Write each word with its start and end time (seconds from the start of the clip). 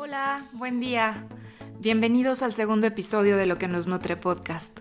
Hola, 0.00 0.46
buen 0.52 0.78
día. 0.78 1.26
Bienvenidos 1.80 2.44
al 2.44 2.54
segundo 2.54 2.86
episodio 2.86 3.36
de 3.36 3.46
Lo 3.46 3.58
que 3.58 3.66
nos 3.66 3.88
nutre 3.88 4.16
podcast. 4.16 4.78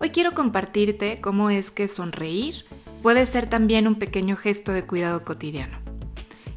Hoy 0.00 0.10
quiero 0.10 0.34
compartirte 0.34 1.20
cómo 1.20 1.50
es 1.50 1.70
que 1.70 1.86
sonreír 1.86 2.64
puede 3.00 3.26
ser 3.26 3.48
también 3.48 3.86
un 3.86 3.94
pequeño 3.94 4.34
gesto 4.34 4.72
de 4.72 4.84
cuidado 4.84 5.24
cotidiano. 5.24 5.78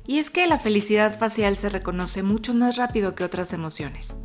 Y 0.07 0.17
es 0.17 0.31
que 0.31 0.47
la 0.47 0.57
felicidad 0.57 1.19
facial 1.19 1.55
se 1.55 1.69
reconoce 1.69 2.23
mucho 2.23 2.55
más 2.55 2.77
rápido 2.77 3.13
que 3.13 3.23
otras 3.23 3.53
emociones. 3.53 4.15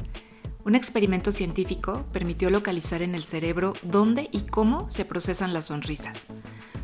Un 0.65 0.75
experimento 0.75 1.31
científico 1.31 2.07
permitió 2.11 2.49
localizar 2.49 3.03
en 3.03 3.15
el 3.15 3.23
cerebro 3.23 3.75
dónde 3.83 4.31
y 4.33 4.47
cómo 4.47 4.91
se 4.91 5.05
procesan 5.05 5.53
las 5.53 5.67
sonrisas. 5.67 6.25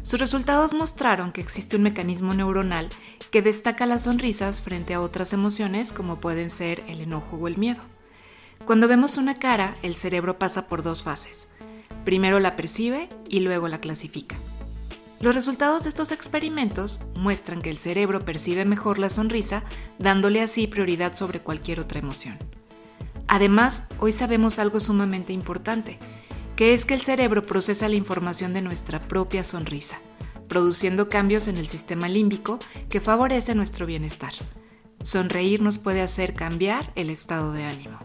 Sus 0.09 0.19
resultados 0.19 0.73
mostraron 0.73 1.33
que 1.33 1.43
existe 1.43 1.77
un 1.77 1.83
mecanismo 1.83 2.33
neuronal 2.33 2.89
que 3.31 3.43
destaca 3.43 3.85
las 3.85 4.05
sonrisas 4.05 4.63
frente 4.63 4.95
a 4.95 5.03
otras 5.03 5.35
emociones 5.35 5.93
como 5.93 6.19
pueden 6.19 6.49
ser 6.49 6.83
el 6.89 7.03
enojo 7.03 7.37
o 7.37 7.47
el 7.47 7.59
miedo. 7.59 7.83
Cuando 8.65 8.89
vemos 8.89 9.19
una 9.19 9.39
cara, 9.39 9.77
el 9.83 9.95
cerebro 9.95 10.39
pasa 10.39 10.67
por 10.67 10.83
dos 10.83 11.03
fases. 11.03 11.47
Primero 12.07 12.41
la 12.41 12.57
percibe 12.57 13.11
y 13.29 13.41
luego 13.41 13.69
la 13.69 13.83
clasifica. 13.83 14.37
Los 15.21 15.35
resultados 15.35 15.83
de 15.83 15.91
estos 15.91 16.11
experimentos 16.11 17.03
muestran 17.15 17.61
que 17.61 17.69
el 17.69 17.77
cerebro 17.77 18.25
percibe 18.25 18.65
mejor 18.65 18.99
la 18.99 19.11
sonrisa, 19.11 19.63
dándole 19.99 20.41
así 20.41 20.67
prioridad 20.67 21.17
sobre 21.17 21.41
cualquier 21.41 21.81
otra 21.81 21.99
emoción. 21.99 22.39
Además, 23.27 23.89
hoy 23.99 24.13
sabemos 24.13 24.59
algo 24.59 24.81
sumamente 24.81 25.35
importante, 25.35 25.99
que 26.59 26.75
es 26.75 26.85
que 26.85 26.95
el 26.95 27.03
cerebro 27.03 27.47
procesa 27.47 27.89
la 27.89 27.95
información 27.95 28.53
de 28.53 28.63
nuestra 28.63 28.99
propia 28.99 29.45
sonrisa, 29.45 30.01
produciendo 30.49 31.09
cambios 31.09 31.47
en 31.47 31.57
el 31.57 31.69
sistema 31.69 32.09
límbico 32.09 32.59
que 32.89 33.01
favorece 33.01 33.55
nuestro 33.55 33.87
bienestar. 33.87 34.33
Sonreír 35.01 35.63
nos 35.63 35.79
puede 35.79 36.03
hacer 36.03 36.35
cambiar 36.35 36.91
el 36.97 37.11
estado 37.11 37.53
de 37.53 37.63
ánimo. 37.63 37.97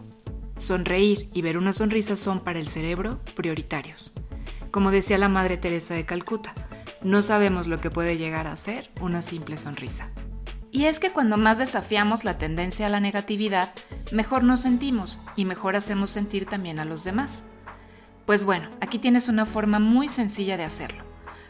Sonreír 0.54 1.28
y 1.34 1.42
ver 1.42 1.58
una 1.58 1.72
sonrisa 1.72 2.14
son 2.14 2.44
para 2.44 2.60
el 2.60 2.68
cerebro 2.68 3.18
prioritarios. 3.34 4.12
Como 4.70 4.92
decía 4.92 5.18
la 5.18 5.28
Madre 5.28 5.56
Teresa 5.56 5.94
de 5.94 6.06
Calcuta, 6.06 6.54
no 7.02 7.22
sabemos 7.22 7.66
lo 7.66 7.80
que 7.80 7.90
puede 7.90 8.18
llegar 8.18 8.46
a 8.46 8.56
ser 8.56 8.88
una 9.00 9.20
simple 9.22 9.58
sonrisa. 9.58 10.10
Y 10.70 10.84
es 10.84 11.00
que 11.00 11.10
cuando 11.10 11.38
más 11.38 11.58
desafiamos 11.58 12.22
la 12.22 12.38
tendencia 12.38 12.86
a 12.86 12.90
la 12.90 13.00
negatividad, 13.00 13.72
mejor 14.12 14.44
nos 14.44 14.60
sentimos 14.60 15.18
y 15.34 15.44
mejor 15.44 15.74
hacemos 15.74 16.10
sentir 16.10 16.46
también 16.46 16.78
a 16.78 16.84
los 16.84 17.02
demás. 17.02 17.42
Pues 18.26 18.44
bueno, 18.44 18.70
aquí 18.80 18.98
tienes 18.98 19.28
una 19.28 19.44
forma 19.44 19.78
muy 19.78 20.08
sencilla 20.08 20.56
de 20.56 20.64
hacerlo. 20.64 21.04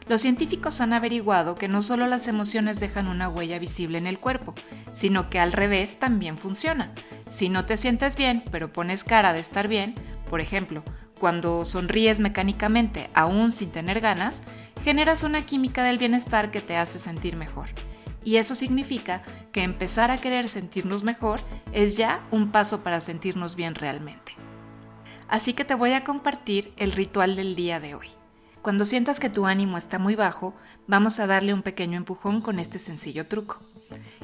Los 0.06 0.20
científicos 0.20 0.80
han 0.80 0.92
averiguado 0.92 1.54
que 1.54 1.68
no 1.68 1.80
solo 1.80 2.06
las 2.06 2.28
emociones 2.28 2.78
dejan 2.78 3.08
una 3.08 3.28
huella 3.28 3.58
visible 3.58 3.96
en 3.96 4.06
el 4.06 4.18
cuerpo, 4.18 4.54
sino 4.92 5.30
que 5.30 5.38
al 5.38 5.52
revés 5.52 5.98
también 5.98 6.36
funciona. 6.36 6.92
Si 7.30 7.48
no 7.48 7.64
te 7.64 7.76
sientes 7.76 8.16
bien, 8.16 8.42
pero 8.50 8.72
pones 8.72 9.02
cara 9.02 9.32
de 9.32 9.40
estar 9.40 9.66
bien, 9.66 9.94
por 10.28 10.40
ejemplo, 10.40 10.82
cuando 11.18 11.64
sonríes 11.64 12.20
mecánicamente 12.20 13.08
aún 13.14 13.50
sin 13.50 13.70
tener 13.70 14.00
ganas, 14.00 14.42
generas 14.82 15.22
una 15.22 15.46
química 15.46 15.84
del 15.84 15.98
bienestar 15.98 16.50
que 16.50 16.60
te 16.60 16.76
hace 16.76 16.98
sentir 16.98 17.36
mejor. 17.36 17.68
Y 18.24 18.36
eso 18.36 18.54
significa 18.54 19.22
que 19.52 19.62
empezar 19.62 20.10
a 20.10 20.18
querer 20.18 20.48
sentirnos 20.48 21.02
mejor 21.02 21.40
es 21.72 21.96
ya 21.96 22.26
un 22.30 22.50
paso 22.50 22.82
para 22.82 23.00
sentirnos 23.00 23.54
bien 23.54 23.74
realmente. 23.74 24.43
Así 25.28 25.54
que 25.54 25.64
te 25.64 25.74
voy 25.74 25.92
a 25.92 26.04
compartir 26.04 26.72
el 26.76 26.92
ritual 26.92 27.36
del 27.36 27.54
día 27.54 27.80
de 27.80 27.94
hoy. 27.94 28.08
Cuando 28.62 28.84
sientas 28.84 29.20
que 29.20 29.30
tu 29.30 29.46
ánimo 29.46 29.76
está 29.76 29.98
muy 29.98 30.14
bajo, 30.14 30.54
vamos 30.86 31.20
a 31.20 31.26
darle 31.26 31.52
un 31.52 31.62
pequeño 31.62 31.96
empujón 31.96 32.40
con 32.40 32.58
este 32.58 32.78
sencillo 32.78 33.26
truco. 33.26 33.60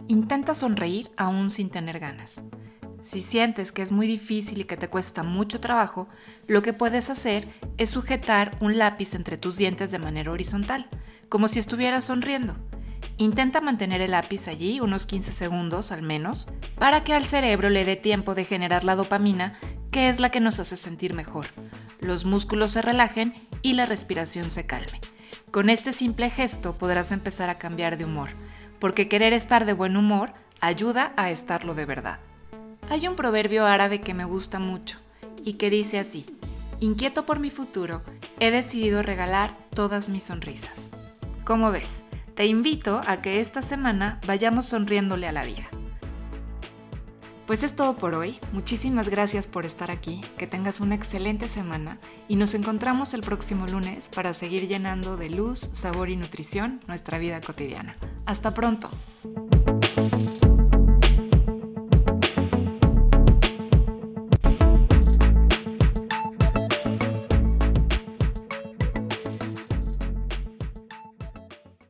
Intenta 0.09 0.55
sonreír 0.55 1.11
aún 1.17 1.51
sin 1.51 1.71
tener 1.71 1.99
ganas. 1.99 2.43
Si 3.03 3.23
sientes 3.23 3.73
que 3.73 3.83
es 3.83 3.93
muy 3.93 4.07
difícil 4.07 4.61
y 4.61 4.65
que 4.65 4.77
te 4.77 4.89
cuesta 4.89 5.23
mucho 5.23 5.61
trabajo, 5.61 6.09
lo 6.47 6.63
que 6.63 6.73
puedes 6.73 7.09
hacer 7.09 7.47
es 7.79 7.91
sujetar 7.91 8.57
un 8.61 8.77
lápiz 8.79 9.15
entre 9.15 9.39
tus 9.39 9.57
dientes 9.57 9.91
de 9.91 9.99
manera 9.99 10.33
horizontal, 10.33 10.89
como 11.29 11.49
si 11.49 11.59
estuvieras 11.59 12.05
sonriendo. 12.05 12.57
Intenta 13.21 13.61
mantener 13.61 14.01
el 14.01 14.13
lápiz 14.13 14.49
allí 14.49 14.81
unos 14.81 15.05
15 15.05 15.31
segundos 15.31 15.93
al 15.93 16.01
menos, 16.01 16.49
para 16.79 17.05
que 17.05 17.13
al 17.13 17.27
cerebro 17.27 17.69
le 17.69 17.85
dé 17.85 17.95
tiempo 17.95 18.35
de 18.35 18.45
generar 18.45 18.83
la 18.83 18.97
dopamina 18.97 19.59
que 19.91 20.09
es 20.09 20.21
la 20.21 20.31
que 20.31 20.41
nos 20.41 20.59
hace 20.59 20.79
sentir 20.79 21.13
mejor. 21.13 21.45
Los 22.01 22.25
músculos 22.25 22.73
se 22.73 22.81
relajen 22.81 23.35
y 23.61 23.75
la 23.75 23.85
respiración 23.85 24.51
se 24.51 24.65
calme. 24.65 25.03
Con 25.51 25.69
este 25.69 25.93
simple 25.93 26.31
gesto 26.31 26.79
podrás 26.79 27.13
empezar 27.13 27.51
a 27.51 27.59
cambiar 27.59 27.99
de 27.99 28.07
humor, 28.07 28.31
porque 28.79 29.07
querer 29.07 29.35
estar 29.35 29.67
de 29.67 29.75
buen 29.75 29.99
humor 29.99 30.33
ayuda 30.63 31.13
a 31.19 31.31
estarlo 31.31 31.75
de 31.75 31.85
verdad. 31.85 32.21
Hay 32.89 33.07
un 33.07 33.17
proverbio 33.17 33.67
árabe 33.67 34.01
que 34.01 34.15
me 34.15 34.25
gusta 34.25 34.59
mucho 34.59 34.97
y 35.45 35.55
que 35.55 35.69
dice 35.69 35.99
así, 35.99 36.25
inquieto 36.81 37.27
por 37.27 37.39
mi 37.39 37.51
futuro, 37.51 38.01
he 38.39 38.51
decidido 38.51 39.03
regalar 39.03 39.51
todas 39.75 40.09
mis 40.09 40.23
sonrisas. 40.23 40.89
¿Cómo 41.45 41.71
ves? 41.71 42.03
Te 42.41 42.47
invito 42.47 43.03
a 43.07 43.21
que 43.21 43.43
esta 43.43 43.61
semana 43.61 44.19
vayamos 44.27 44.65
sonriéndole 44.65 45.29
a 45.29 45.33
la 45.33 45.45
vida. 45.45 45.69
Pues 47.47 47.63
es 47.63 47.77
todo 47.77 47.99
por 47.99 48.15
hoy. 48.15 48.39
Muchísimas 48.55 49.11
gracias 49.11 49.47
por 49.47 49.67
estar 49.67 49.91
aquí. 49.91 50.23
Que 50.39 50.47
tengas 50.47 50.81
una 50.81 50.95
excelente 50.95 51.51
semana 51.51 51.99
y 52.29 52.37
nos 52.37 52.55
encontramos 52.55 53.13
el 53.13 53.21
próximo 53.21 53.67
lunes 53.67 54.09
para 54.09 54.33
seguir 54.33 54.69
llenando 54.69 55.19
de 55.19 55.29
luz, 55.29 55.69
sabor 55.75 56.09
y 56.09 56.17
nutrición 56.17 56.81
nuestra 56.89 57.19
vida 57.19 57.43
cotidiana. 57.43 57.99
Hasta 58.25 58.55
pronto. 58.55 58.89